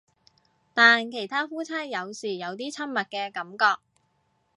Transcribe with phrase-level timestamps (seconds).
[0.73, 3.79] 但其他夫妻有時有啲親密嘅感覺